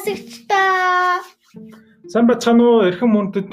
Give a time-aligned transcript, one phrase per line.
[0.04, 1.20] сонсогчдоо.
[2.08, 3.50] Сайн бацхан уу эрхэм мөндөд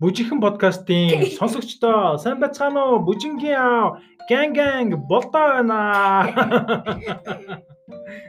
[0.00, 6.24] бүжихэн подкастын сонсогчдоо сайн бацхан уу бүжингийн аав гэн гэн болдоо байна.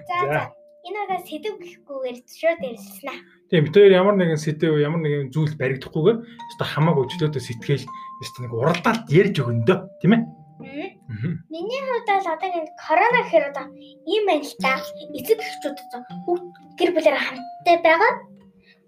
[0.10, 0.42] За за.
[0.86, 3.24] Энэ удаа сэдв гэхгүйгээр шууд ярьсан аа.
[3.50, 7.88] Тийм бид хоёр ямар нэгэн сэдв ямар нэгэн зүйл баригдахгүйгээр өстой хамаагүй өчлөөдөө сэтгэл
[8.22, 10.22] өстой нэг уралдаалт ярьж өгөндөө тийм ээ.
[10.60, 13.66] Миний хувьд бол одоо энэ корона гэхээр одоо
[14.08, 14.80] ийм байна л та.
[15.18, 16.02] Эцэг эхчүүд одоо
[16.78, 18.14] гэр бүлээр хамттай байгаа.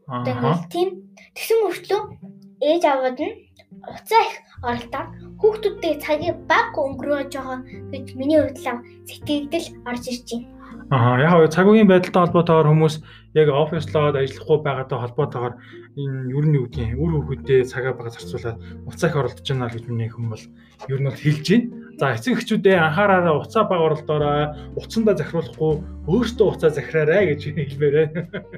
[0.08, 0.90] Ингээл тийм
[1.36, 2.02] тэгсэн мөртлөө
[2.64, 3.36] ээж аваад нь
[3.84, 5.04] уцаа их оролдоо
[5.40, 7.60] хүүхдүүдтэй цагийг баг өнгөрөөж байгаа
[7.92, 10.57] гэж миний хувьд л сэтгэгдэл орж ирж байна.
[10.88, 12.96] Аа яг цаг үеийн байдалтай холбоотойгоор хүмүүс
[13.36, 15.54] яг оффислоод ажиллахгүй байгаатай холбоотойгоор
[16.00, 18.56] энэ ер нь юу гэдгийг үр хөвгөдөө цагаа бага зарцуулаад
[18.88, 20.44] уцаа их оролдож байна гэж миний хүм бол
[20.88, 21.68] ер нь бол хэлж байна.
[22.00, 24.48] За эцэг эхчүүдээ анхаараараа уцаа бага оролдоорой,
[24.80, 25.72] уцандаа захируулахгүй
[26.08, 28.08] өөртөө уцаа захираарай гэж хэлмээрээ.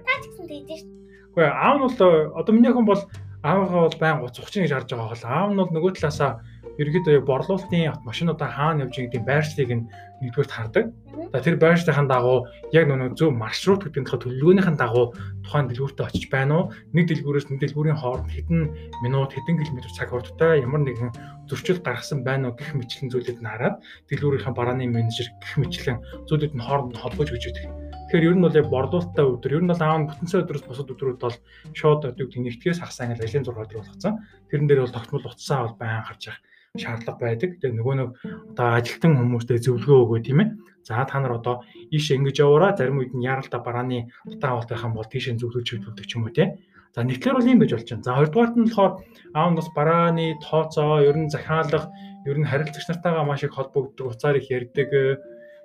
[0.05, 0.89] Та ч гэсэн тэгдэж шүү.
[1.33, 1.97] Гэхдээ аав нь бол
[2.37, 3.01] одоо миний хүн бол
[3.41, 6.31] аавгаа бол байн гоц ухчих гэж харж байгаа бол аав нь бол нөгөө талаасаа
[6.79, 9.87] ерөөдөө борлуулалтын автомашинуудаа хаана явж байгааг тийм байршлыг нь
[10.23, 10.85] нэгдүгээр хардаг.
[11.31, 15.11] За тэр байршлахын дагуу яг нөгөө зөв маршрут гэдэг нь төлөвлөгөөнийхэн дагуу
[15.43, 16.65] тухайн дэлгүүртээ очиж байна уу?
[16.95, 18.61] Нэг дэлгүүрээс нэг дэлгүүрийн хооронд хэдэн
[19.03, 21.11] минут, хэдэн километр цаг хугацаатай ямар нэгэн
[21.51, 23.75] зөрчил гаргасан байна уу гэх мэтлэн зүйлүүд нь хараад
[24.07, 25.97] дэлгүүрийнхээ барааны менежер гэх мэтлэн
[26.31, 27.65] зүйлүүд нь хооронд нь холбож гэж үүдэг.
[28.09, 30.65] Тэгэхээр ер нь бол яг борлуулалттай өдөр ер нь бол аав нь бүтэн цай өдрөөс
[30.65, 31.37] бусад өдрүүд бол
[31.77, 34.13] шууд одоо гэдэг нэгтгэс хагас ангил ажлын зураг өдөр болгоцсон.
[34.49, 36.41] Тэрэн дээр бол тогтмол утсаа бол байн гарч явах
[36.77, 37.57] шаардлага байдаг.
[37.57, 38.09] Тэгээ нөгөө нэг
[38.53, 40.49] одоо ажилтан хүмүүстэй зөвлөгөө өгөө тийм ээ.
[40.85, 45.09] За та нар одоо ийш ингэж яваараа зарим үед нь яралта барааны утаа болтойхан бол
[45.09, 46.61] тийш зөвлөж хөдөлдөг ч юм уу тийм.
[46.93, 48.05] За нэгтлэр бол юм байж болж байна.
[48.05, 48.93] За хоёрдугаарт нь болохоор
[49.33, 51.89] аав нас барааны тооцоо, ер нь захиалга,
[52.25, 54.89] ер нь харилцагч нартайгаа маш их холбогддог, уцаар их ярьдаг.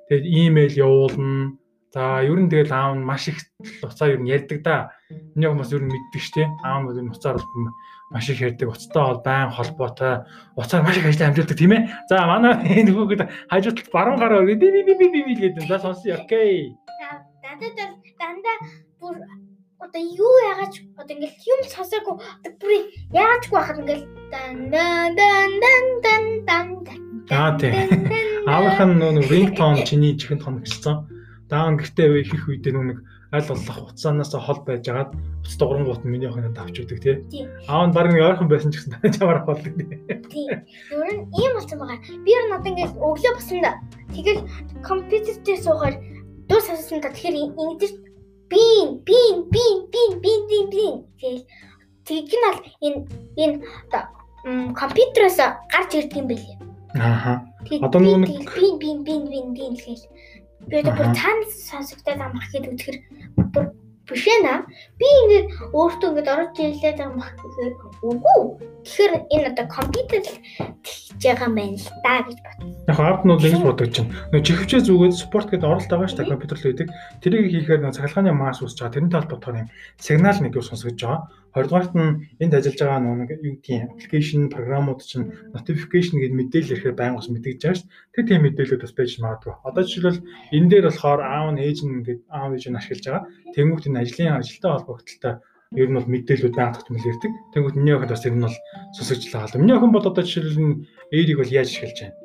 [0.08, 1.56] Тэгээд имэйл явуулна.
[1.92, 3.40] За ер нь тэгэл аав нь маш их
[3.80, 4.92] уцаар ер нь ярьдаг да.
[5.32, 6.48] Миний хүмүүс ер нь мэддэг шүү дээ.
[6.60, 7.40] Аав нь ер нь уцаар
[8.14, 10.22] маш их ярьдаг уцтай бол байн холбоотой
[10.54, 11.90] уцаар маш их ажил амжилтдаг тийм ээ.
[12.08, 15.66] За манай энэ хүүхэд хажуудалд баруун гараа би би би би би би гэдэг.
[15.66, 16.14] За сонсъё.
[16.22, 16.78] Окей.
[17.42, 18.56] Дандаа дандаа
[19.02, 19.18] бүр
[19.82, 22.14] одоо юу яагаад одоо ингээл юм сонсоогүй
[22.62, 22.72] бүр
[23.10, 26.66] яагаадгүй байхад ингээл дан дан дан дан дан
[27.30, 27.72] Аа тийм.
[28.44, 31.08] Нь нөө рингтон чиний чихэнд хоногчсон.
[31.48, 32.98] Даан гэртээ их үедээ нөө нэг
[33.34, 35.10] аль болох хуцаанаас хол байж агаад
[35.42, 37.46] бус дуурангууд миний охинод авч өгдөг тий.
[37.66, 39.98] Аав нь баг нэг ойрхон байсан ч гэсэн чамаар болдог тий.
[40.30, 40.46] Тий.
[40.94, 41.98] Өөр нь ийм болсон байгаа.
[42.22, 43.72] Би нь одоо ингээд өглөө босонда
[44.14, 44.46] тэгэл
[44.86, 45.94] компьютер дээр суугаар
[46.48, 47.92] дуу сонсондоо тэгэхээр ингэж
[48.52, 51.42] бин бин бин бин бин бин бин тэгэл
[52.06, 52.98] тэг нь бол энэ
[53.42, 53.56] энэ
[54.78, 55.38] компьютероос
[55.72, 56.58] гарч ирдэг юм билээ.
[56.94, 57.42] Ааха.
[57.82, 60.06] Одоо нэг бин бин бин бин бин гэж
[60.68, 62.96] Би одоо бүр цаана сонсогдоод байгаа мах гэд үзэхэр
[63.52, 63.64] бүр
[64.08, 64.68] биш ээ.
[65.00, 67.72] Би ингээд өөртөө ингээд орж ирлээд мах гэхээр
[68.04, 68.40] үгүй.
[68.84, 72.68] Тэгэхээр энэ одоо компьютер тэгж байгаа юм байна л да гэж бодсон.
[72.84, 74.12] Яг апп нь бол ингэж бодож чинь.
[74.28, 76.88] Нөгөө чихвчээ зүгээд спорт гэдэг оролт байгаа шүү дээ компьютер л үүдэг.
[77.24, 78.94] Тэрийг хийхээр нөгөө цахилгааны мас үсэж байгаа.
[78.94, 81.20] Тэрнтэй холбоотойгоор юм сигнал нэг юу сонсогдож байгаа.
[81.54, 86.98] Хоёрдугаарт нь энд ажиллаж байгаа нэг юу гэдгийг аппликейшн програмууд чинь notification гэдэг мэдээлэл ирэхээр
[86.98, 87.90] байнга бас мэдэгдэж байгаа шүү.
[88.10, 89.54] Тэр тийм мэдээлэлүүд бас байж магадгүй.
[89.62, 93.24] Одоо жишээлбэл энэ дээр болохоор аав нь ээж нь ингээд аав ээж нь ашиглаж байгаа.
[93.54, 95.34] Тэнгүүт энэ ажлын ажилтай холбогдлолтой
[95.78, 97.32] ер нь бол мэдээлүүд байнга тогтмол ирдэг.
[97.54, 98.58] Тэнгүүт миний охид бас тэр нь бол
[98.98, 99.60] сонсогдлаа гал.
[99.62, 100.82] Миний охин бол одоо жишээлбэл
[101.14, 102.18] ээрийг бол яаж ашиглаж байна?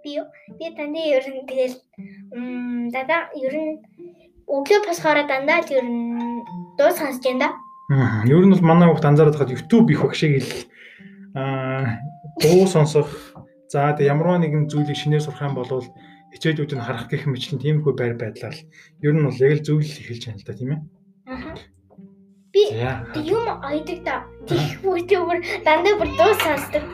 [0.00, 0.12] Би
[0.56, 1.76] би таны ер нь тэгэл
[2.32, 3.72] м дада ер нь
[4.48, 6.40] өглөө босохоор дандаа ер нь
[6.80, 7.48] дуу сонсож байна да.
[7.90, 8.22] Аа.
[8.22, 10.50] Ер нь бол манай хүүхд анзаараад хаад YouTube их багшиг ил
[11.34, 11.98] аа
[12.38, 13.10] дуу сонсох
[13.66, 15.82] за тэг ямарваа нэгэн зүйлийг шинээр сурах юм бол
[16.30, 18.54] хичээлүүд нь харах гэх мэтлэн тиймэрхүү байр байдлаар
[19.02, 20.80] ер нь бол яг л зөвлөл эхэлж байна л да тийм ээ.
[21.34, 21.54] Аа.
[22.54, 22.62] Би
[23.26, 24.16] юм айдаг да.
[24.46, 26.84] Тэгвгүй тэр дандаа бүр дуу сонсдог.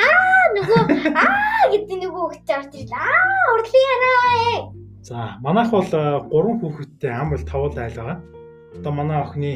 [0.00, 0.80] Аа нөгөө
[1.12, 3.04] аа гэдэг нөгөө хүүхэд орж ирлээ.
[3.04, 4.72] Аа урлын яраа.
[5.04, 8.18] За манайх бол 3 хүүхэдтэй ам бол тавал айл байгаа.
[8.76, 9.52] Одоо манай охины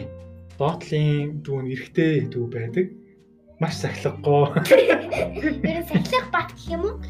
[0.60, 2.92] доотлын дүүн эрэгтэй дүү байдаг.
[3.64, 4.60] Маш сахилгагүй.
[4.68, 7.00] Тэр сахилах бат гэх юм уу?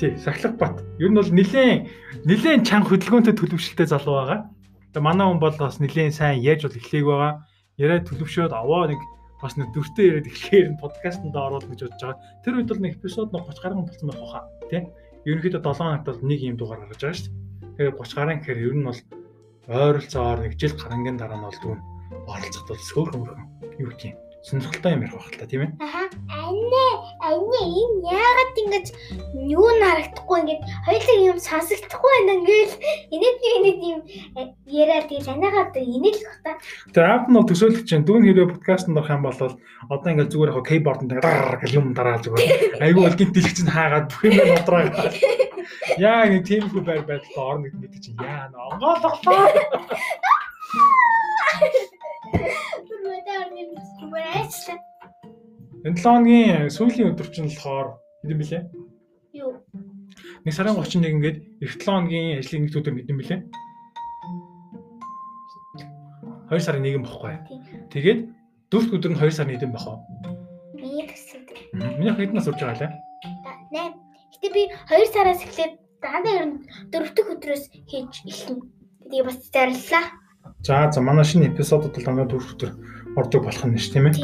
[0.00, 0.80] Тий, сахилах бат.
[0.96, 1.84] Ер нь бол нилээн
[2.24, 4.40] нилээн чанга хөдөлгөөнтэй төлөвшөлтэй залуу байгаа.
[4.96, 7.32] Тэгээ манай хүн бол бас нилээн сайн яаж бол эхлэег байгаа.
[7.76, 9.00] Яриа төлөвшөөд аваа нэг
[9.36, 12.24] бас нэг дүртэй яриад эхлэхээр нь подкастэнд оруулах гэж бодож байгаа.
[12.40, 14.44] Тэр үед бол нэг эпизод нэг 30 гаруй болсон байх хаа.
[14.72, 14.82] Тий.
[15.28, 17.92] Ерөнхийдөө 7 хоногт бол нэг юм дугаар гаргаж байгаа шүү дээ.
[17.92, 19.00] Тэгээ 30 гаруй гэхээр ер нь бол
[19.68, 21.80] ойролцоогоор нэг жил гарангийн дараа нь бол дүүн
[22.28, 25.70] оролцоход бол сөөхөн мөрхөн юу гэх юм сонирхолтой юм ярих байх л та тийм ээ.
[25.80, 26.04] Аха.
[26.28, 26.86] Анне,
[27.24, 28.86] анне энэ яагаад ингэж
[29.56, 32.74] юу нарагдахгүй ингэж хоёулаа юм сонсогдохгүй байна ингээл
[33.08, 34.00] энийг энийг юм
[34.36, 36.60] э, яриад тэгэл анагаа одоо энийг л бата.
[36.92, 39.40] Тэгээ аав нь бол төсөөлөх чинь дүүн хэрэг подкастт орох юм бол
[39.88, 41.24] одоо ингээд зүгээр яг кейборд дээр
[41.72, 42.84] юм дараал зүгээр.
[42.84, 45.14] Айгүй бол гинт дэлгч нь хаагаад бүх юм удраагаад.
[45.96, 49.48] Яа нэг тийм хүү байр байдалд орно гэдэг чинь яа нэ онгоолголоо.
[54.44, 58.62] Энэ 7 хоногийн сүүлийн өдөр чинь болохоор хэдэн бэлээ?
[59.40, 59.64] Юу?
[60.44, 63.40] Нэг сарын 31 ингээд эх 7 хоногийн ажлын нэг өдөр хэдэн бэлээ?
[66.52, 67.34] 2 сарын 1 бохгүй.
[67.88, 68.20] Тэгээд
[68.68, 70.04] дөрөвт өдөр нь 2 сарын 1 бохоо.
[70.76, 71.40] Миний төсөв.
[71.72, 72.92] Миний хэдэн нас урж байгаа лээ?
[73.72, 73.96] 8.
[74.44, 74.62] Гэтэ би
[74.92, 75.72] 2 сараас эхлээд
[76.04, 76.56] дандаа ер нь
[76.92, 78.60] дөрөвдөг өдрөөс хийж эхэлнэ.
[79.08, 80.04] Тэгээ бас зарлаа.
[80.60, 82.72] За за манай шинэ эпизодод бол дандаа дөрөв өдөр
[83.16, 84.16] ордог болох нь ш тийм ээ.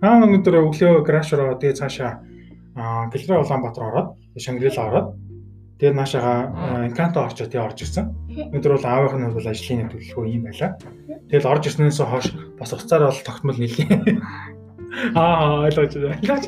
[0.00, 2.24] Аа өнөөдөр өглөө краш ороо тэгээ цаашаа
[2.76, 5.08] аа Гэлрэ Улаанбаатар ороод Шангрила ороод
[5.80, 8.06] тэгээ наашаага Инканто орчоо тэгээ орж ирсэн.
[8.52, 10.76] Өнөөдөр бол аавынх нь бол ажлын төлөвлөгөө юм байла.
[11.28, 12.26] Тэгэл орж ирснээс хойш
[12.56, 14.20] бас уцаараа бол тогтмол нийлээ.
[15.16, 16.40] Аа ойлгож байна.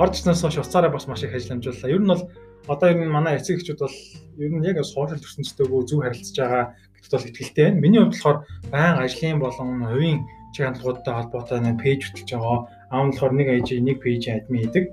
[0.00, 1.92] Орж ирснээс хойш уцаараа бас маш их ажилламжууллаа.
[1.92, 2.22] Ер нь бол
[2.68, 3.96] одоо ер нь манай эцэг эхчүүд бол
[4.40, 6.64] ер нь яг сошиал ертөнцтэйгөө зөв харилцаж байгаа
[6.96, 7.80] гэдэгт бол ихтэй байна.
[7.80, 8.38] Миний хувьд болохоор
[8.72, 10.20] баян ажлын болон хувийн
[10.54, 12.58] чиг хандлагуудтай холбоотой нэг пэйж хөтлөж байгаа.
[12.94, 14.84] Нь болохоор нэг ээж нэг пэйж админ хийдэг.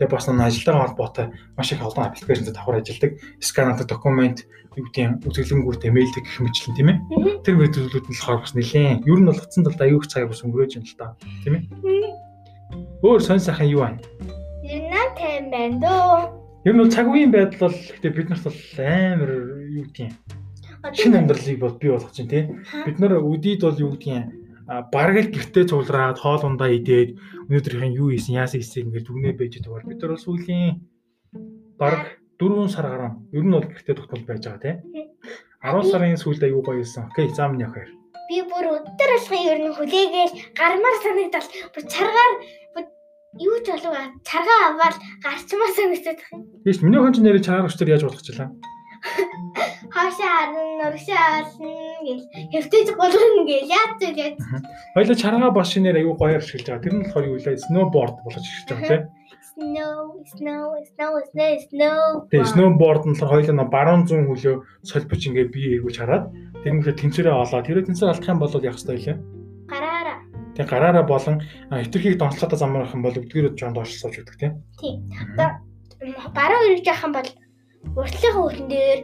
[0.00, 1.26] Тэгээ бас нэг ажилтайгаа холбоотой
[1.56, 3.12] маш их олон аппликейшнтэй давхар ажилладаг.
[3.40, 4.38] Сканадаг документ
[4.76, 6.98] юу гэдэг үзэсгэлэнгүүтээ мэйлдэг гэх мэтлэн тийм ээ.
[7.44, 10.72] Тэр мэдээллүүд нь болохоор бас нэлээд ер нь бол утсан талд аюух цаг бас өнгөрөөж
[10.80, 11.64] юм л та тийм ээ.
[13.04, 14.00] Өөр сонь сайхан юу байна?
[14.64, 16.42] Юна тэм байна дөө.
[16.64, 19.30] Ер нь бол цаг үеийн байдал бол гэхдээ бид нарт бол амар
[19.76, 20.08] юу гэдэг.
[20.96, 22.46] Шинэ амьдралыг бол бий болгож байна тийм.
[22.86, 27.18] Бид нар өдийд бол юу гэдэг бараг л гэртээ цуглараад хоол ундаа идээд
[27.48, 29.88] өнөөдрийнхэн юу хийсэн яасан хийсэн ингээд дүгнээ байж байгаа.
[29.88, 30.80] Бид нар бол сүүлийн
[31.80, 32.02] бараг
[32.38, 34.76] 4 сар гараа ер нь бол гэртээ тогтмол байж байгаа тийм.
[35.62, 37.10] 10 сарын сүүлд аюу гоё юусан.
[37.10, 37.90] Окей, зам нь явах.
[38.30, 42.32] Би бүр өдөр алхам ер нь хүлээгээл гармаар санагдал бүр чаргаар
[43.40, 43.96] юу ч болов
[44.28, 46.20] чаргаа аваад гарчмаар санагдаад.
[46.64, 48.50] Тийш миний хон ч нэрээ чаргаар өчтөр яаж болгочлаа.
[49.94, 51.72] Хаашаа харна, урагшаа олно
[52.06, 52.22] гэл
[52.54, 54.36] хэвтэж болгоно гэл яаж ч яаж.
[54.94, 56.84] Хоёлаа чаргаа бас шинээр аюу гоё ашиглаж байгаа.
[56.84, 57.58] Тэр нь болохоор юу вэ?
[57.66, 59.02] Snowboard болгож ирж байгаа тийм.
[59.52, 62.02] Snow, snow, snow, snow, snow.
[62.30, 64.56] Тэгээ snowboard нь болохоор хоёлаа баруун зүүн хөлөө
[64.86, 66.24] солбож ингээ бие эргүүлж хараад
[66.62, 67.60] тэр мөрөө тэнцвэрээ олоо.
[67.60, 69.18] Тэр тэнцвэр алдах юм бол яах ёстой вэ?
[69.68, 70.18] Гараараа.
[70.56, 71.36] Тэгээ гараараа болон
[71.68, 74.52] хитрхийг донцлоход замрах юм бол өдгөрөд жоон доош сууж өгдөг тийм.
[74.80, 75.04] Тийм.
[75.36, 75.60] Одоо
[76.34, 77.28] баруун эргэж явах юм бол
[77.96, 79.00] уртлынхаа хөлн дээр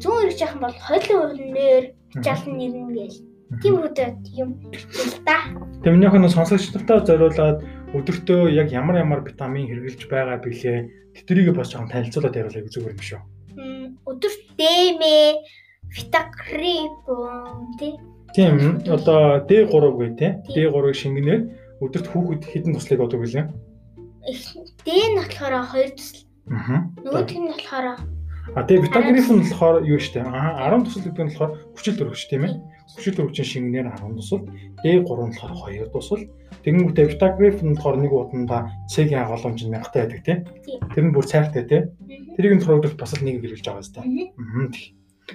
[0.00, 1.84] зүүн эргэж явах юм бол хойлын хөлн дээр
[2.24, 3.18] жалн нэрнэ гээл.
[3.62, 4.08] Тийм үедээ
[4.42, 5.38] юм л да.
[5.86, 7.58] Нь сонсогч нартай зориулаад
[7.94, 10.90] өдөртөө яг ямар ямар витамин хэрэглэж байгаа билээ.
[11.14, 13.20] Тэдрийг бас жоохон танилцуулаад яриулаа гэж зүгээр юм шүү.
[14.10, 15.16] Өдөрт дэмэ,
[15.94, 17.94] витакрипон тий.
[18.34, 20.30] Тийм одоо D3 гээ тий.
[20.66, 21.42] D3-ыг шингэнээр
[21.80, 23.46] өдөрт хүүхэд хэдэн туслыг одог гэлээ.
[24.84, 26.25] D нь болохоор 2 тусал.
[26.50, 26.86] Аа.
[27.02, 27.98] Нөгөөх нь болохоор
[28.54, 30.22] А тэгээ витагриф нь болохоор юу штэ?
[30.22, 32.54] Аа 10 тусал гэдэг нь болохоор хүчил төрөгч тийм ээ.
[32.94, 34.46] Хүчил төрөгчийн шингэнээр 10 тусал,
[34.86, 36.22] D3 нь болохоор 2 тусал.
[36.62, 40.38] Тэгэнгүүтээ витагриф нь болохоор нэг удаа C-ийн хаголомж нь мянгатай байдаг тийм.
[40.94, 41.90] Тэр нь бүр цайртай тийм.
[42.38, 43.98] Тэрийг нь төрөвдөх бас л нэг хэрэглэж байгаа зү.
[43.98, 44.70] Аа.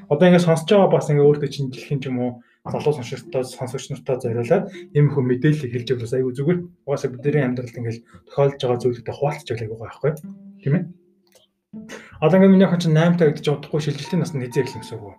[0.08, 2.32] Одоо ингээд сонсож байгаа бас ингээд өөртөө чинь дэлхийн ч юм уу
[2.64, 6.60] залуу сонсогчдод сонсогч нартай зориулаад ийм их мэдээлэл хэлж өгөх айгүй зүгээр.
[6.88, 8.00] Угаасаа бидний амьдралд ингээд
[8.32, 10.12] тохиолдож байгаа зүйлүүдэд хуваалцж байгаа айгүй байхгүй
[10.64, 10.84] тийм ээ.
[12.20, 15.16] Одоо ингээд миний охин чинь 8 таа гэдэж удахгүй шилжилтийн наснд хизээ эхлэх гэсэн үг.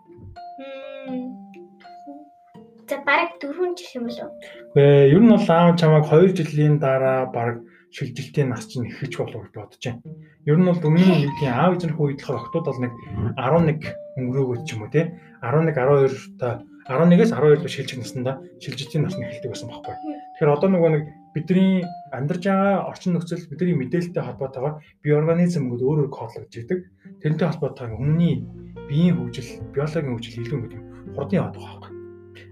[2.85, 4.28] За бараг 4 жил юм болов.
[4.76, 7.64] Гэ ер нь бол аав чамайг 2 жилийн дараа бараг
[7.97, 10.04] шилжилтийн нас чинь ихэж болов гэж бодож байна.
[10.44, 12.92] Ер нь бол өмнө нь юугийн аав ээжнийхээ үед болохоор октод бол нэг
[13.40, 13.80] 11
[14.21, 15.04] өнгөрөөгөө ч юм уу тий
[15.40, 19.94] 11 12 та 11-ээс 12 шилжих наснда шилжилтийн нас нь эхэлдэг байсан байхгүй.
[20.37, 25.82] Тэгэхээр одоо нөгөө нэг бидний амьдарч байгаа орчин нөхцөл бидний мэдээлэлтэй холбоотойгоор бие организм гээд
[25.82, 26.80] өөр өөр кодлогдож идэг.
[27.24, 28.44] Тэрнтэй холбоотойгоор хүмүүний
[28.88, 30.80] биеийн хөгжил, биологийн хөгжил илүү гэдэг
[31.16, 31.92] хурдан яваад байгаа байхгүй.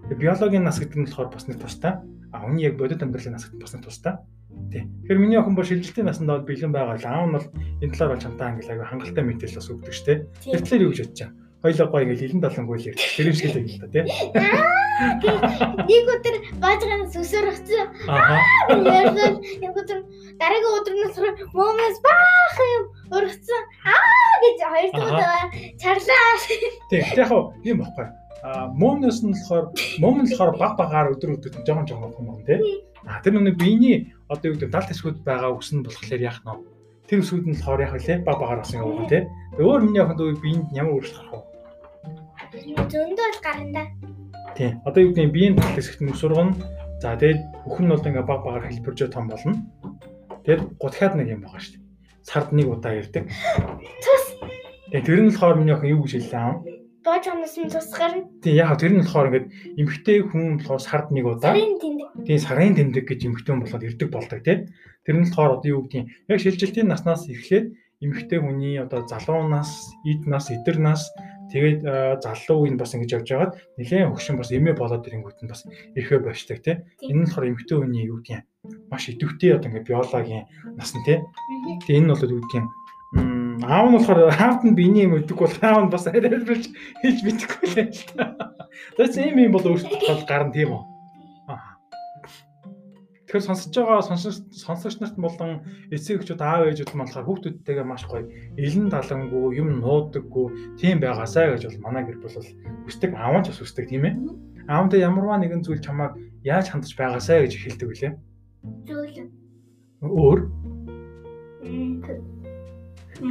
[0.08, 1.92] Тэгээ биологийн нас гэдэг нь болохоор бас нэг тустай.
[2.32, 4.14] А хүний яг бодит амьдралын нас гэдэг бас нэг тустай.
[4.70, 4.86] Тий.
[4.86, 7.46] Тэгэхээр миний охин бол шилжилтийн насанд бол бэлэн байгаа л аав нь бол
[7.82, 10.14] энэ талаар бол чамтай англи аяга хангалттай мэдээлэл бас өгдөг штэ.
[10.46, 11.49] Тэр талаар юу гэж бодож байна?
[11.60, 14.04] Хоёлоо гоё ингээл хилэн далангуй л ярьж тэр шиг л юм л та тий.
[15.88, 17.88] Нэг өдөр баажганаас өсөр очсон.
[18.08, 18.40] Аа.
[18.72, 20.00] Нэг өдөр
[20.40, 21.16] дараагийн өдрнөөс
[21.52, 23.62] момос баах юм ургацсан.
[23.84, 26.32] Аа гэж хоёр дахь чарлаа.
[26.88, 27.04] Тий.
[27.16, 27.28] Яг
[27.64, 28.08] юм баггүй.
[28.40, 29.68] А момноос нь болохоор
[30.00, 32.56] мом нь болохоор баг багаар өдөр өдөрт жоохон жоохон юм тий.
[33.04, 36.64] А тэр нүг биений одоо юу гэдэг далд эсгүүд байгаа үс нь болохоор яах нь
[37.04, 38.24] тэр үсгүүд нь болохоор яах вэ?
[38.24, 39.22] Баг багаар бас ингэ байгаа тий.
[39.60, 41.49] Өөр миний яхад биеинд ямар өөрчлөлт гарах вэ?
[42.60, 43.84] Зөндөө бол гарна.
[44.56, 44.76] Тий.
[44.84, 46.52] Одоо юу гэдэг биеийн далд эсгт нь өсвөргөн
[47.00, 49.56] за тэгээд бүхэн нь бол ингээ баг багаар хэлбэржөө том болно.
[50.44, 51.84] Тэгээд гутхаад нэг юм байгаа шүү дээ.
[52.20, 53.24] Сард нэг удаа ирдэг.
[54.04, 54.24] Тус.
[54.92, 56.60] Тэгээд тэр нь болохоор миний охин юу гэж хэллээ аа?
[57.00, 58.28] Боож амнаас нь тус гарна.
[58.44, 59.48] Тий яг тэр нь болохоор ингээд
[59.80, 61.56] эмхтэй хүн болохоор сард нэг удаа.
[61.56, 62.08] Сарын тэндэг.
[62.28, 64.68] Тий сарын тэндэг гэж эмхтэй хүн болоод ирдэг болдог тий.
[65.08, 67.72] Тэр нь болохоор одоо юу гэдгийг яг шилжилтийн наснаас эхлээд
[68.04, 71.08] эмхтэй хүний одоо залуу нас, эд нас, эдэр нас
[71.52, 71.80] тэгээд
[72.24, 75.66] залуу үеийн бас ингэж явж байгаад нэлээд хөгшин бас эмээ болоод ирэнгүүт нь бас
[75.98, 76.76] эрхээ болчдаг тий.
[77.04, 78.46] Энэ нь болохоор эмхтэй хүний юу гэдгийг
[78.90, 80.44] маш идэвхтэй одоо ингээд биологийн
[80.78, 81.18] нас нь тий.
[81.86, 82.66] Тэгээ энэ нь бол юу гэдгийг
[83.66, 86.64] аав нь болохоор аавд нь биений юм өгдөг бол аав нь бас арайлбарч
[87.02, 88.24] хийж мэдэхгүй л л та.
[88.96, 90.82] Тэгээс ийм юм бол өөртөө гарна тийм үү?
[93.30, 95.62] Тэгэхээр сонсож байгаа сонсогч нарт болон
[95.94, 98.26] эцэг эхчүүд аав ээжүүд нь болохоор хүүхдүүдтэйгээ маш гоё
[98.58, 102.50] элен талангүй юм нуудаггүй тийм байгаасаа гэж бол манай гэр бүл бол
[102.90, 104.14] хүсдэг аав нь ч бас хүсдэг тийм ээ.
[104.66, 108.12] Аавтай ямарваа нэгэн зүйл чамайг яаж хандаж байгаасаа гэж хэлдэг үлээ.
[108.90, 109.30] Зүйл.
[110.02, 110.40] Өөр.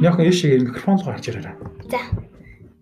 [0.00, 1.56] Яг нь яшиг микрофон руу гарч ирээрээ.
[1.92, 2.00] За.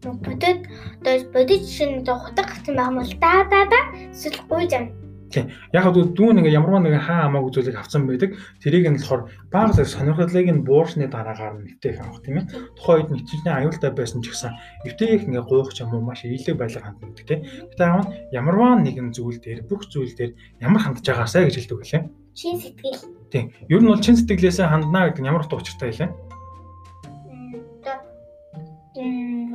[0.06, 0.70] Бодод
[1.02, 3.80] одоо бодит шин хутаг гэх юм бол да да да
[4.14, 4.97] эсвэл гуйж ам
[5.28, 5.52] Тийм.
[5.76, 8.32] Яг хаа дүүн ингээ ямарваа нэгэн хаа хамаагүй зүйлийг авсан байдаг.
[8.64, 12.48] Тэрийг нь болохоор баг зэрэг сонирхлыг нь буурсны дараагаар нь нэвтээх авах тийм ээ.
[12.80, 14.52] Тухайн үед нэвтрүүлний аюултай байсан ч гэсэн
[14.88, 17.44] нэвтээх ингээ гуйх ч юм уу маш ийлэг байдлаар ханддаг тийм.
[17.44, 20.32] Гэтэ аав нь ямарваа нэгэн зүйл дээр бүх зүйл дээр
[20.64, 22.02] ямар хандж байгаасаа гэж хэлдэг үлээ.
[22.32, 23.04] Чин сэтгэл.
[23.28, 23.52] Тийм.
[23.68, 26.10] Ер нь бол чин сэтгэлээсээ ханднаа гэдэг нь ямар утга учиртай хэлээ?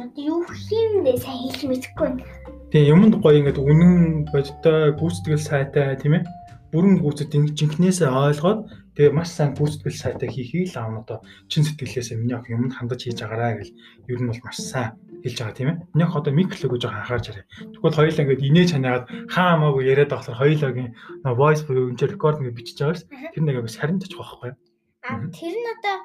[0.03, 2.42] Одоо юу хиймдээ сайн хэлж мэдэхгүй байна.
[2.73, 6.25] Тэгээ юмд гоё ингээд үнэн бодтой гүйцэтгэл сайтай тийм ээ.
[6.73, 8.65] Бүрэн гүйцэд жинкнээсээ ойлгоод
[8.97, 13.05] тэгээ маш сайн гүйцэтгэл сайтай хийхийг л аав одоо чин сэтгэлээсээ миний ох юмд хандаж
[13.05, 13.77] хийж байгаараа гэл
[14.09, 15.77] ер нь бол маш сайн хэлж байгаа тийм ээ.
[15.93, 17.45] Миний ох одоо микрофон гэж анхаарч арай.
[17.77, 20.89] Тэгвэл хоёулаа ингээд инээж ханаад хаа хамаагүй яриад байхлаар хоёулаагийн
[21.29, 23.05] voice буюу энэ рекорд ингээд бичиж байгаа ш.
[23.37, 24.57] Тэр нэг ингээд сарин тачих байхгүй юу?
[25.05, 25.95] А тэр нь одоо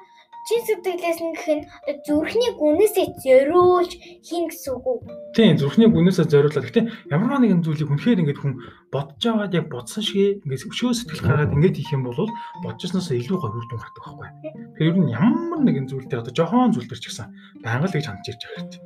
[0.47, 1.63] чин сэтгэлээс нь гэх нь
[2.07, 3.91] зүрхний гүнээсээ зориулж
[4.23, 4.97] хийн гэсэн үг үү?
[5.35, 6.67] Тийм, зүрхний гүнээсээ зориулаад.
[6.67, 8.53] Гэтэ ямар нэгэн зүйлийг хүнхээр ингээд хүн
[8.93, 12.29] бодож байгаад яг бодсон шиг ингээд өшөө сэтгэл гаргаад ингээд хийх юм бол
[12.63, 14.51] бодчихсноос илүү гой үр дүн гардаг байхгүй.
[14.79, 17.27] Тэр ер нь ямар нэгэн зүйл дээр одоо жохон зүйл төр ч гэсэн
[17.61, 18.81] байнга л гэж хандж ирж байгаа хэрэгтэй.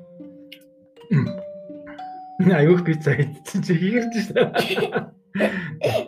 [2.60, 4.44] Аюух пицца идсэн чи хийгэрч шээ.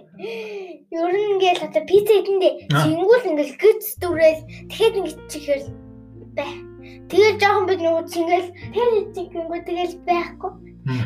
[1.75, 4.41] Ер нь одоо пицца идэндээ чингүүл ингээл гүц дүрэл
[4.71, 5.67] тэгэхэд ингээд чихэл
[6.31, 6.51] бай.
[7.11, 10.51] Тэгээд жоохон бид нөгөө чингээл тэр чигэнгүү тэгэл байхгүй.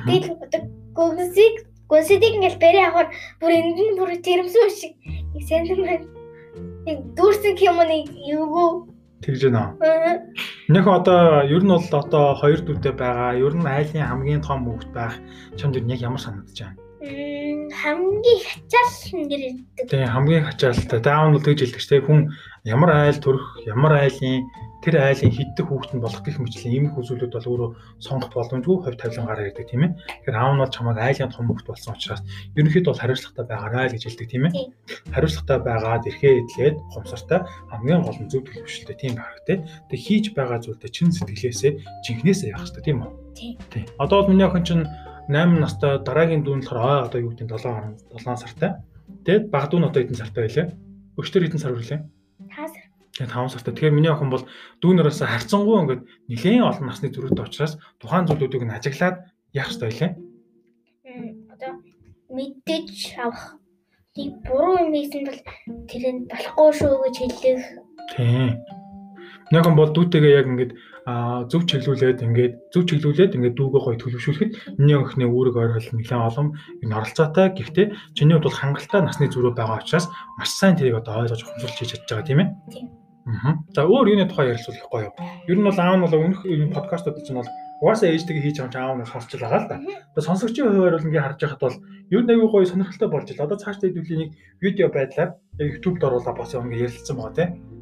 [0.06, 0.62] Тэгээд одоо
[0.94, 1.56] гүнсийг
[1.90, 3.10] гүнсийг ингээл бэрээ авахаар
[3.42, 4.94] бүр энд нь бүр тэрэмсүү шиг
[5.50, 6.08] сэндэн байна.
[6.86, 8.86] Нэг дүүрсэн юм нэг юу
[9.26, 9.74] тэгж байна.
[10.70, 13.42] Нэг одоо ер нь бол одоо хоёр дүүтэй байгаа.
[13.42, 15.18] Ер нь айлын хамгийн том хөвгт байх
[15.58, 16.78] чамд яг ямар санагдаж байна?
[17.72, 19.86] Хамгийн хачаал нэр ирдэг.
[19.90, 21.00] Тийм хамгийн хачаалтай.
[21.00, 22.20] Даун бол тэгж хэлдэг ч тийм хүн
[22.66, 24.46] ямар айл төрөх, ямар айлын
[24.84, 28.96] тэр айлын хиддэг хүүхэд нь болох гэх мэтлэн ийм хүзүүлүүд бол өөрөө сонгох боломжгүй хувь
[28.96, 29.92] тавилангаар ирдэг тийм ээ.
[30.24, 32.24] Тэгэхээр аав нь бол чамайг айлын том хүүхэд болсон учраас
[32.56, 34.54] ерөнхийдөө бол хариуцлагатай байгаарай гэж хэлдэг тийм ээ.
[35.12, 37.40] Хариуцлагатай байгаад эрхээ эдлээд хомсортой
[37.72, 39.68] хамгийн гол нь зөв төлөвшөлтэй тийм байх тийм.
[39.92, 41.72] Тэг хийж байгаа зүйлдээ чин сэтгэлээсээ
[42.08, 43.12] жинхнээсээ явах хэрэгтэй тийм үү?
[43.36, 43.86] Тийм.
[44.00, 44.88] Одоо бол миний охин чинь
[45.30, 48.82] 8 настай дараагийн дүүн болохоор одоо юу гэдэг 7 гаруй 7 сартай.
[49.22, 50.68] Тэгээд баг дүүн одоо хэдэн сартай байлээ?
[51.22, 52.02] Өчтөр хэдэн сар хүлээ?
[52.50, 52.86] 5 сар.
[53.14, 53.72] Тэгээд 5 сартай.
[53.78, 54.50] Тэгэхээр миний охин бол
[54.82, 56.02] дүүнөөс харцсангуй ингээд
[56.34, 60.12] нэлээд олон насны зүрхтэй учраас тухайн зүйлүүдийг нь ажиглаад яах ёстой байлээ?
[61.54, 61.72] Одоо
[62.34, 63.62] мэдээж авах.
[64.18, 65.42] Тийг буруу юм хийсэн бол
[65.86, 67.64] тэрэнд болохгүй шүү гэж хэлэх.
[68.18, 68.58] Тийм.
[69.50, 70.72] Нэг юм бол дүүтэйгээ яг ингээд
[71.50, 76.48] зөв чиглүүлээд ингээд зөв чиглүүлээд ингээд дүүгээ гоё төлөвшүүлэхэд миний охины үүрэг ойрол нэлээд олон
[76.86, 77.50] энэ оролцоотой.
[77.58, 80.06] Гэхдээ чиний хувьд бол хангалттай насны зүрөө байгаа учраас
[80.38, 82.50] маш сайн тэрийг одоо ойлгож ухамсарлаж хийж чадж байгаа тийм ээ.
[83.30, 83.58] Аа.
[83.74, 85.14] За өөр юуны тухай ярилцуулах гоё юу?
[85.50, 87.50] Ер нь бол аав нь бол өмнөх энэ подкастууд чинь бол
[87.82, 89.78] угаасаа ээжтэйгээ хийж байгаа аав нь сонсч байгаа л да.
[90.14, 91.78] Тэгээ сонсогчийн хувьд бол ингээд харж байхад бол
[92.14, 93.46] ер нь аюу гоё сонирхолтой болж ил.
[93.46, 97.79] Одоо цаашдаа хэдүүлээ нэг видео байдлаар YouTube-д оруулаад бас ингээд ярилцсан байгаа тийм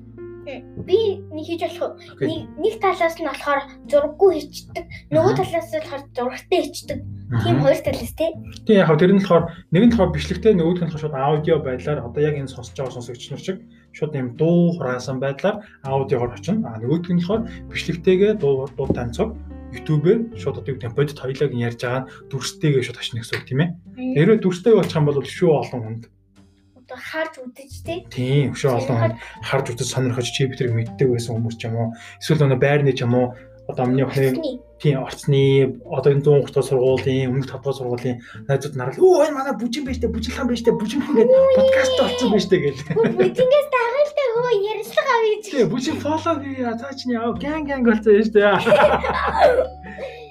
[0.87, 0.99] би
[1.35, 3.61] нэг хийж болох нэг талаас нь болохоор
[3.91, 6.99] зураггүй хийчдэг нөгөө талаас нь болохоор зурагтай хийчдэг
[7.43, 8.31] тийм хоёр талаас тий?
[8.63, 11.99] Тий яг тэр нь болохоор нэг нь болохоор бичлэгтэй нөгөөх нь болохоор шууд аудио байдлаар.
[12.07, 13.57] Одоо яг энэ сонсож байгаа сонсогч нар шиг
[13.91, 19.35] шууд юм дуу хураасан байдлаар аудиогоор очино а нөгөөх нь болохоор бичлэгтэйгээ дуу дуу танцог
[19.75, 23.45] YouTube-ээр шууд одоо юу гэдэг бодит хоёлог нь ярьж байгаа дүрстэйгээ шууд очно гэсэн үг
[23.47, 23.69] тийм ээ.
[24.15, 26.03] Тэрээ дүрстэй болчих юм бол шүү олон хүнд.
[26.97, 27.99] Харж үдэж тий.
[28.09, 31.89] Тийм, өшөө олон харж үзэж сонирхож чи битрийг мэддэг байсан хүмүүс ч юм уу.
[32.19, 33.37] Эсвэл нөгөө байрны ч юм уу
[33.67, 38.75] одоо миний охины тийм орцны одоо энэ 130 дахь сургуулийн өмнөх 5 дахь сургуулийн найзууд
[38.79, 42.45] нарал өө энэ манай бүжин байж тээ бүжиглан байж тээ бүжин ингээд подкаст болсон байж
[42.47, 42.81] тээ гэл.
[43.19, 45.45] Бүжингээс дагалтай хөө ярилцлага авъя гэж.
[45.51, 48.55] Тийм бүжин фолло хийе цаа чинь яа гэн гэн болсон байж тээ.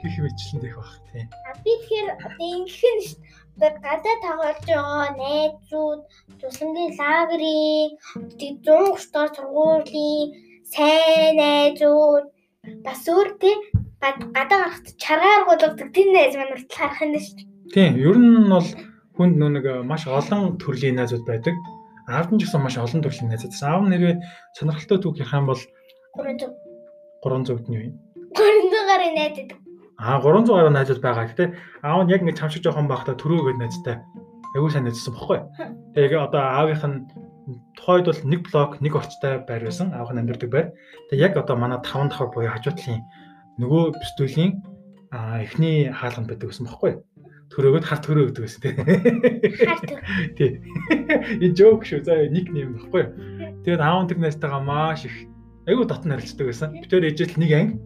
[0.07, 1.29] Их мэтлэн дэх баг тийм.
[1.61, 6.01] Би тэгэхээр одоо ингэх нь шүү дээ гадаа тоглож байгаа найзууд
[6.41, 7.89] тусламжийн лагерийн
[8.39, 10.25] 130 дахь сургуулийн
[10.75, 12.27] сайн найзууд
[12.85, 13.57] бас өөр тий
[14.01, 17.49] гадаа гарахт чаргаар гулгадаг тэр найз маань уртл харах нь шүү дээ.
[17.75, 18.69] Тийм, ер нь бол
[19.17, 21.57] хүнд нөө нэг маш олон төрлийн найзууд байдаг.
[22.13, 23.57] Аав нь ч гэсэн маш олон төрлийн найзууд.
[23.57, 24.15] Аав нэрээ
[24.57, 25.63] сонирхолтой түүх ярих юм бол
[26.21, 26.53] 300
[27.25, 27.95] 300 нь юу юм?
[28.37, 29.66] 300 гарын найз гэдэг.
[29.97, 31.29] Аа 300 гаруй найзууд байгаа.
[31.33, 31.45] Гэтэ
[31.81, 34.05] аав нь яг ингэ чамшиг жоохон байхдаа төрөөгөө найзтай.
[34.53, 35.41] Аюу сайн найзсан бохгүй.
[35.97, 37.09] Тэгээ одоо аавынх нь
[37.79, 40.69] тухайд бол нэг блок нэг орцтой байр байсан аавх нь амьдардаг байр.
[41.09, 43.01] Тэгээ яг одоо манай 5 давхар буюу хажуутлын
[43.57, 44.53] нөгөө бистүүлийн
[45.17, 47.01] эхний хаалганд байдаг гэсэн бохоггүй.
[47.47, 48.77] Төрөөгд хар төрөө гэдэг байсан тийм.
[49.65, 50.01] Хар төр.
[50.37, 50.53] Тийм.
[51.41, 52.03] Энэ жоок шүү.
[52.03, 53.05] За нэг нэм бохоггүй.
[53.63, 55.15] Тэгээд аав тэр найстайгаа маш их
[55.71, 56.75] айгүй дотн харилцдаг байсан.
[56.75, 57.79] Би тэр ээжэл нэг анги.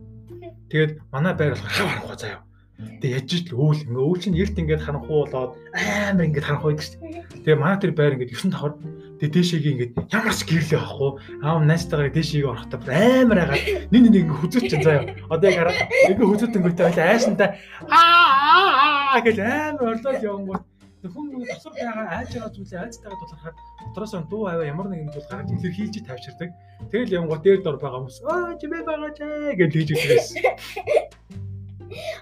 [0.70, 2.40] Тэгээд манай байр болохоор хав харахгүй заяа.
[2.80, 6.86] Тэгээ яж ижил үүл ингээ үүл чинь эрт ингээд харанхуу болоод амар ингээд харанхуу байдаг
[6.86, 7.44] шүү дээ.
[7.44, 8.74] Тэгээ манай тэр байр ингээд 9 давхар
[9.20, 11.10] тэгээ дээшээгээ ингээд ямар ч гэрлээ авахгүй
[11.44, 13.62] аав найстайгаа дээшээгээ орохдоо амар агаад
[13.92, 15.12] нэг нэг ингээ хүзүүч чинь заяа.
[15.28, 15.76] Одоо яг хараа
[16.08, 17.48] ингээ хүзүүтэнгүүтэй байлаа айшантай
[17.90, 20.64] аа гэж амар орлоод явангууд
[21.08, 23.54] хүн нэг тосор байгаа айж байгаа зүйлээ айцтайгаа тулахаар
[23.88, 26.50] дотроос нь дуу аваа ямар нэгэн зүйл гаргаж илэр хийж тавьчирдаг.
[26.92, 29.20] Тэгэл явангууд дээр дор байгаа хүмүүс аа чимээ байгаа ч
[29.56, 30.44] гэж хийж өгсөн.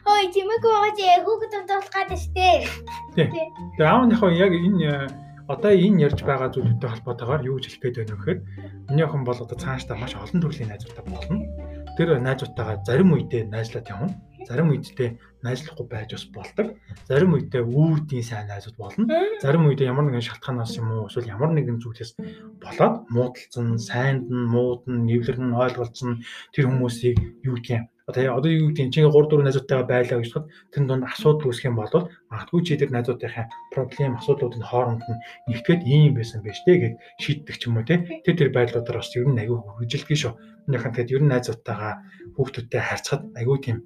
[0.08, 2.48] Ой, чимээг байгаач хүүхэд томдуулах гээд штэ.
[3.18, 5.10] Тэгээ аав нь яг энэ
[5.48, 8.40] одоо энэ ярьж байгаа зүйлүүдтэй холбоотойгоор юу хэлэх гээд байна вэ гэхээр
[8.88, 11.44] миний охин бол одоо цаашдаа маш олон төрлийн найзуудтай болно.
[11.96, 14.12] Тэр найзуудтайгаа зарим үедээ найзлаад явна.
[14.46, 16.66] Зарим үедээ найзлахгүй байж бас болдог.
[17.08, 19.04] Зарим үедээ үүдийн сайн найзууд болно.
[19.42, 22.12] Зарим үедээ ямар нэгэн шалтгаанаас юм уу эсвэл ямар нэгэн зүйлээс
[22.62, 26.22] болоод муудалцсан, сайнд нь, мууд нь, нэвлэр нь ойлголцсон
[26.54, 30.48] тэр хүмүүсийг юу гэдгийг одоо одоо юу гэдэг чинь 3 4 найзуудтайгаа байлаа гэж бодоход
[30.72, 31.92] тэр дунд асуудал үүсэх юм бол
[32.32, 35.20] магадгүй чи тэр найзуудынхаа проблем асуудлуудын хооронд нь
[35.52, 39.12] нэгтгэхэд ийм байсан байж тээ гэд шийддэг ч юм уу те тэр тэр байдлуудаар бас
[39.12, 40.32] ер нь аягүй хөргөжилдэг шүү.
[40.64, 41.92] Минийхэн тэгэхэд ер нь найзуудтайгаа
[42.32, 43.76] хүүхдүүдтэй харьцахад аягүй тийм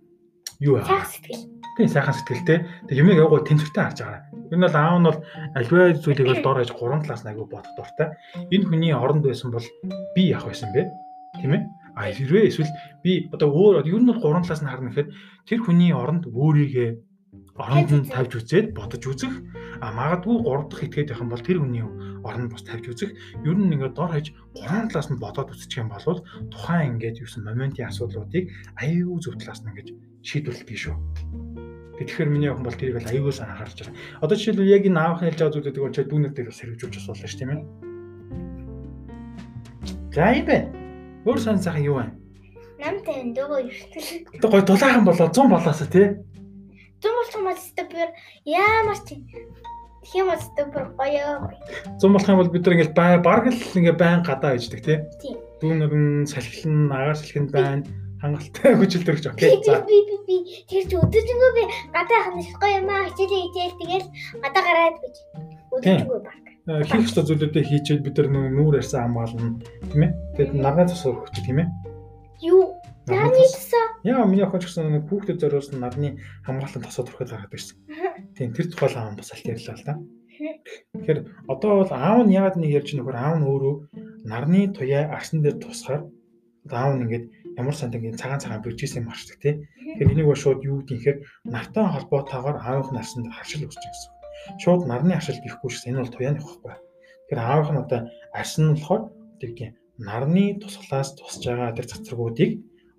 [0.62, 1.05] юу байгаа.
[1.11, 1.51] Сэтгэл.
[1.77, 2.59] Тийм сайхан сэтгэлтэй.
[2.87, 4.22] Тэг юмыг аягүй тэнцвэртэй харж байгаа.
[4.53, 5.18] Нь бол аав нь бол
[5.59, 8.09] альва зүйлийг бол доор хаяж гурван талаас нь аягүй бодох дуртай.
[8.55, 9.66] Энэ хүний оронд байсан бол
[10.14, 10.92] би явах байсан бэ?
[11.40, 11.62] Тийм ээ?
[11.96, 12.72] А хэрвээ эсвэл
[13.03, 15.09] би одоо өөр ер нь бол гурван талаас нь харна гэхэд
[15.48, 16.88] тэр хүний оронд өөрийгөө
[17.57, 19.33] оронд нь тавьж үзээд бодож үзэх
[19.83, 21.83] а магадгүй гурав дахь итгээд байх юм бол тэр хүний
[22.23, 23.11] оронд бас тавьж үзэх
[23.42, 26.23] ер нь ингээд дор хаяж гурван талаас нь бодоод үзчих юм бол
[26.55, 28.47] тухайн ингээд юусэн моментийн асуудлуудыг
[28.79, 29.90] аюу зөв талаас нь ингээд
[30.23, 30.95] шийдвэрлэдэг шүү.
[31.99, 34.23] Тэгэхээр миний охин бол тэрийг л аюулгүй сан анхаарч байгаа.
[34.23, 37.35] Одоо жишээлбэл яг энэ аавах хэлж байгаа зүйлүүдийг бол дүүнер дээр бас хэрэгжүүлж асуулаа ш
[37.35, 37.61] тийм ээ.
[40.14, 40.71] За юм байна.
[41.27, 42.07] Өөр сан сайхан юу вэ?
[42.79, 44.31] Намтай дөгөө ертөл.
[44.31, 46.07] Тэ гой дулаахан болоо 100 болоосоо тий.
[47.03, 48.09] 100 болох мал стопер
[48.47, 49.18] ямар ч
[50.03, 51.51] тийм бол стопер гоё.
[51.99, 54.99] 100 болох юм бол бид нар ингээл баг л ингээ байн гадаа иждэг тий.
[55.62, 57.87] Дүүнэр нь салхилн агаар салхинд байна
[58.23, 59.59] хангалттай хүчилтөрч окей.
[59.67, 59.83] За.
[59.83, 60.37] Би би би
[60.71, 64.07] тэр чи өдөржингөө би гадаа ханаж гоё юм аа хичээлээ хичээл тэгэл
[64.43, 65.15] гадаа гараад гэж.
[65.75, 66.43] Өдөржингөө баг.
[66.71, 69.59] Э, хийх ёстой зүйлүүдээ хийчихэд бид нар нүүр ярьсан хамгаална
[69.91, 70.12] тийм ээ.
[70.38, 71.69] Тэгэд нарны тусаар өгч тийм ээ.
[72.47, 72.79] Юу?
[73.07, 73.87] Нарны тусаа?
[74.07, 77.77] Яа миний охин ч гэсэн нэг хүүхдэд зориулсан нарны хамгаалалтын тосоо төрөхөд гаргаад байсан.
[78.38, 79.95] Тийм тэр тухай аав бас аль ярьлаа л да.
[80.95, 83.75] Тэгэхээр одоо бол аав нь яагаад нэг ярьж нөхөр аав нь өөрөө
[84.31, 86.07] нарны туяа арсан дээр тусахаар
[86.71, 87.25] аав нь ингээд
[87.59, 89.55] ямар сандгийн цагаан цагаан биржсэн юм харчдаг тий.
[89.99, 91.19] Тэгэхээр энийг бол шууд юу гэхээр
[91.51, 94.12] нартай холбоотойгоор аавынх нь арсанд харшил үүсэж гэсэн
[94.62, 96.75] шууд нарны ашил гэхгүй шээс энэ бол туяаны байхгүй.
[97.27, 99.03] Тэгэхээр аавах нь одоо арс нь болохоор
[99.43, 102.51] тийм нарны тусгалаас тусж байгаа тэр цацрагуудыг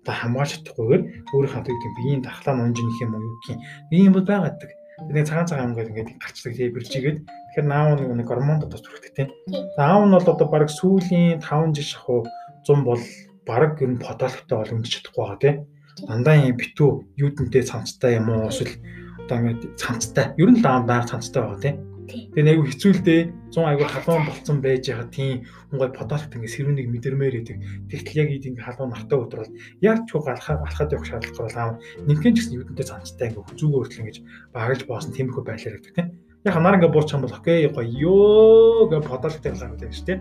[0.04, 3.56] одоо хамгаалж чадахгүйгээр өөрийнхөө тийм биеийн дархлаа нунж нөх юм уу юу гэх
[3.88, 4.12] юм.
[4.12, 4.70] Бол байгааддаг.
[5.00, 9.12] Тэгээ цагаан цагаан ингээд ингээд гарчдаг тийм бэржигээд тэгэхээр наав нэг нэг гормон дотор төрөхтэй
[9.16, 9.28] тийм.
[9.80, 12.20] Аав нь бол одоо баг сүүлийн 5 жил шахуу
[12.68, 13.02] 100 бол
[13.48, 15.56] баг ер нь фотологтой бол өмдөж чадахгүй байгаа тийм.
[16.04, 18.76] Дандаа юм битүү юудэнтэй цамцтай юм уу эсвэл
[19.24, 20.26] одоо ингээд цамцтай.
[20.36, 21.93] Ер нь лаам байга цамцтай байгаа тийм.
[22.04, 23.16] Тэгээ айгу хэцүүлдэ
[23.48, 27.56] 100 айгу халуун болцсон байж байгаа тийм гой подолт ингээд сэрүүнийг мэдэрмээр идэг.
[27.88, 31.72] Тэгтэл яг ийм халуун нартай өдрөл яг ч галахаа алхаад явах шаардлага бол аав
[32.04, 34.16] нэгэн ч гэсэн юудэнтэй цамцтай ингээд хүзүүгөө хүртэл ингэж
[34.52, 36.08] багаж боосон тиймэрхүү байлаар гэдэг тийм.
[36.44, 40.20] Яг нар ингээ буурч юм бол окей гоё гэж бодолтой гараад байна шүү дээ.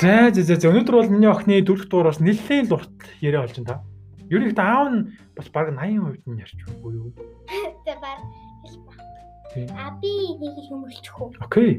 [0.00, 3.68] За за за өнөөдөр бол миний охины дөрөв дугаараас нэлээд л урт яриа болж байна
[3.68, 3.82] та.
[4.32, 5.00] Ерөнхийдөө аав нь
[5.36, 7.12] бас баг 80% нь ярьж байгаа юу?
[7.94, 8.18] Тэ баг
[8.66, 8.92] хэлбэ.
[9.78, 11.30] А би нэг юм хэлчих үү?
[11.46, 11.70] Окей.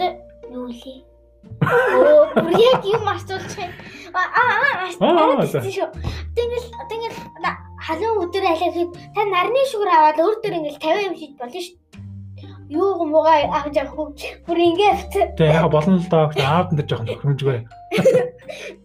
[0.00, 0.16] Тэ
[0.48, 1.04] юу лээ?
[1.60, 3.36] Оо, бүр яг юм байна.
[4.16, 5.92] Аа, аа, шүү.
[6.32, 7.16] Тэгэл тэгэл
[7.84, 11.76] халуун өдөр алиад та нарны шүгэр аваад өөр дөр ингээл 50 юм шийд болно шүү
[12.70, 13.24] юу гомгоо
[13.56, 14.14] авч явах
[14.46, 17.58] бүр ингээд тэг яг болно л доо аав нар жоохон тохиромжгүй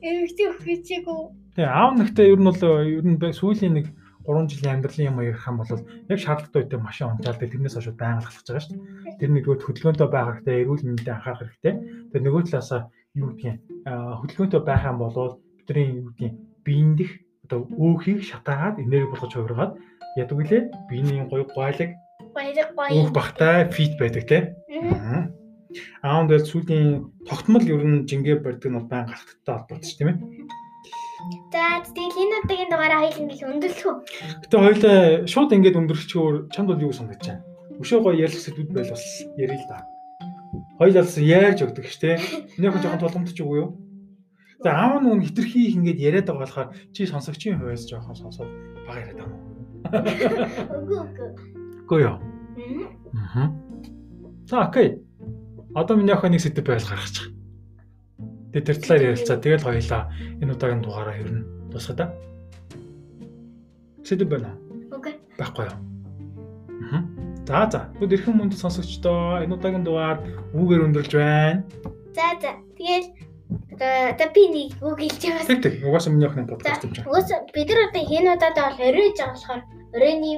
[0.02, 1.20] эмэгтэй хөвчээгүү
[1.60, 3.86] тэг аав нэгтээ ер нь бол ер нь сүүлийн нэг
[4.26, 5.72] 3 жилийн амьдралын юм ярих юм бол
[6.10, 10.10] яг шаардлагатай үедээ машин унтаалдаг тэрнээс хойш байнга алхаж байгаа шүү дээ тэр нэгдүгээр хөдөлгөөнтэй
[10.12, 11.74] байх хэрэгтэй эрүүл мэндэд анхаарах хэрэгтэй
[12.12, 12.82] тэр нөгөө талаасаа
[13.16, 13.58] юу гэдгийг
[14.20, 16.34] хөдөлгөөнтэй байх юм бол бидний юу гэдгийг
[16.66, 17.12] биендих
[17.46, 19.74] одоо өөхийг шатаагаад энерги болгож хувиргаад
[20.18, 21.92] ядаг үлээ биений гоё гойлог.
[22.98, 24.42] Уг багтай фит байдаг тий.
[26.02, 30.10] Ааунд бол сүүлийн тогтмол ер нь жингээ барьдаг нь бол байн гарахттай холбоотой ш тийм
[30.10, 30.18] ээ.
[31.52, 33.96] За тэгэл энэ удаагийн дугаараа хоёул ингээд өндөрлөх үү.
[34.46, 37.44] Гэтэ хоёлаа шууд ингээд өндөрлөчөөр чамд бол юу санагдаж байна?
[37.82, 39.90] Өшөө гоё ярих сэдвүүд байл бас ярил л да.
[40.78, 42.20] Хоёул алс яаж өгдөг ш тийм.
[42.62, 43.70] Нэг жоохон тулгамдч үгүй юу?
[44.62, 48.50] За аав нь хитрхи их ингээд яриад байгаа болохоор чи сонсогчийн хувьас жоохон сонсоод
[48.86, 49.44] бага яриад байгаа юм.
[50.78, 51.30] Үгүй үгүй.
[51.86, 52.18] Үгүй юу?
[53.14, 53.52] Аа.
[54.46, 55.02] За окей.
[55.76, 57.35] Одоо миний охин нэг сэдв байл гаргачих.
[58.56, 59.38] Тэгээ тэр талаар ярилцаа.
[59.44, 60.04] Тэгэл хоёлаа
[60.40, 61.44] энэ удаагийн дугаараа ер нь
[61.76, 62.06] дуусгая да.
[64.08, 64.56] Сэдв байна?
[64.96, 65.20] Окей.
[65.36, 65.76] Байхгүй юу?
[66.88, 67.04] Аа.
[67.44, 67.80] За за.
[68.00, 70.24] Бүгд эрхэм мөнд сонсогчдоо энэ удаагийн дугаар
[70.56, 71.68] үүгээр өндөрлж байна.
[72.16, 72.56] За за.
[72.80, 73.12] Тэгэл
[73.76, 75.52] одоо би нэг үг хэлж байгаа.
[75.52, 75.74] Тэг тэг.
[75.84, 77.04] Угаасаа миний охины подкаст юм чинь.
[77.12, 79.62] Угаасаа бид нар одоо энэ удаатай бол оройж байгаа болохоор
[80.00, 80.32] оройны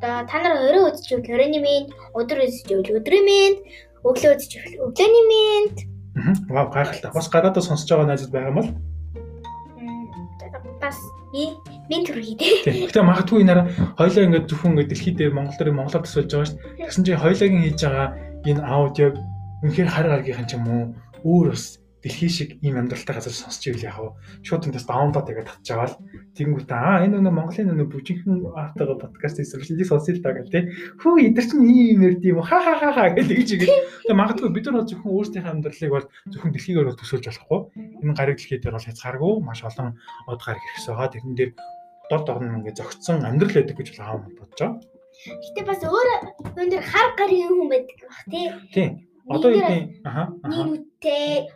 [0.00, 3.58] Одоо та нар өрөө үзэж ивэл өрөөний минь, өдөр үзэж ивэл өдрийн минь,
[4.00, 5.89] өглөө үзэж ивэл өглөөний минь.
[6.16, 7.10] Аа, гайхалтай.
[7.14, 8.70] Бас гадаадаа сонсож байгаа найзууд байгаа юм бол
[10.80, 10.98] бас
[11.32, 12.90] минь төрхий дээ.
[12.90, 16.86] Гэтэ магадгүй энэ хоёлаа ингээд зөвхөн ингээд дэлхийд Монгол дээр монголоор төсөлж байгаа шүү дээ.
[16.88, 18.08] Тэгсэн чинь хоёлагийн хийж байгаа
[18.48, 19.14] энэ аудиог
[19.62, 20.82] үнэхээр хар гаргийнхан ч юм уу
[21.22, 23.96] өөр бас дэлхий шиг ийм амьдралтай газар сонсч ивэл яг
[24.40, 25.94] шууд энэ даунлоод тэгээд татчихавал
[26.36, 30.64] тэгэнгүүт аа энэ нэг Монголын нэг бүжинхэн аартайгаа подкаст эсрэглэлийг сонсъё л даа гэх тээ
[30.96, 33.68] хөө эдгэр чинь ийм юм ярд юм ха ха ха ха гэдэг чигээ
[34.08, 37.60] тэгээд магадгүй бид нар зөвхөн өөрсдийнхээ амьдралыг бол зөвхөн дэлхийгээр бол төсөөлж болохгүй.
[38.02, 39.32] Энэ гариг дэлхий дээр бол хязгааргүй.
[39.44, 39.88] Маш олон
[40.26, 41.12] од гариг хэрэгсээ байгаа.
[41.14, 41.52] Тэрэн дээр
[42.10, 44.80] дор дорн ингээ зөгцсөн амьдрал байдаг гэж бол аав бодож байгаа.
[45.20, 46.08] Гэтэ бас өөр
[46.56, 48.46] энэ дэр хар гарын хүн байдаг бах тий.
[48.74, 48.88] Тий.
[49.28, 49.62] Одоо юу
[50.08, 51.48] аха нэг нүдтэй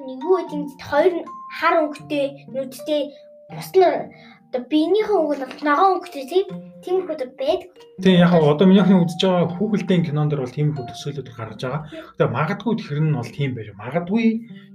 [0.00, 1.14] юу гэдэг хоёр
[1.60, 3.12] хар өнгөтэй нүдтэй
[3.52, 6.46] бус нь одоо биенийхэн өнгө нь ногоон өнгөтэй тийм
[6.80, 7.68] тиймэрхүү байдаг.
[8.00, 11.82] Тийм яг одоо минийхний үзэж байгаа хүүхэлдэйн кинон дэр бол тиймэрхүү төсөөлөд гаргаж байгаа.
[12.16, 13.68] Тэгээ магадгүй тэр нь бол тийм байж.
[13.76, 14.24] Магадгүй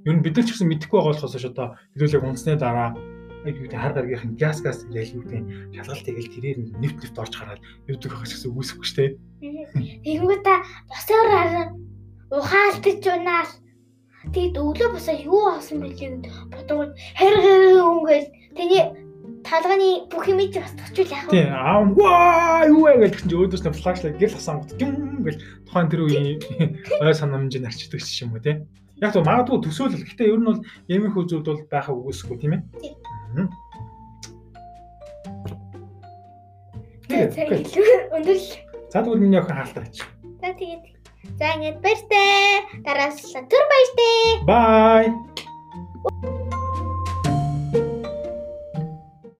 [0.05, 2.93] ер нь бид нар ч гэсэн мэдэхгүй байгаа болохоос одоо хэлүүлэг унсны дараа
[3.49, 7.17] юу гэдэг хар гаргийнх нь газ газ ял юу гэдэг шалгалт тэгэл тэрээр нэвт нэвт
[7.17, 9.11] орж гараад юудаг байх гэсэн үүсэхгүй шүү дээ.
[10.05, 11.29] Тэгэнгүүт та босоор
[12.33, 13.51] ухаалтж унаал
[14.33, 18.83] Тэгэд өглөө босоо юу авсан бэлээ гэд бодгоо хэр хэр өнгөөл тэний
[19.47, 21.31] талганы бүх юм чи бас тохичул яах вэ?
[21.31, 25.39] Тийм аав ваа юу вэ гэж чинь өөдөөс нь флашлайт гэл асаан гот юм гэл
[25.63, 26.39] тухайн тэр үеийн
[26.99, 28.67] ой санамжийг арчдаг ч юм уу те.
[28.99, 30.03] Яг то магадгүй төсөөлөл.
[30.03, 30.59] Гэтэ ер нь бол
[30.91, 32.61] ямийнхүү зүйлд бол байхаа үгүйсэхгүй тийм ээ.
[32.81, 33.47] Тийм.
[37.07, 38.67] Тэгээд өндөрлө.
[38.91, 39.95] За тэгвэл миний охин хаалтаач.
[40.41, 40.96] За тэгээд
[41.39, 42.81] За ингэж баяртай.
[42.85, 44.17] Дарааслаа түр баяртай.
[44.49, 46.36] Bye.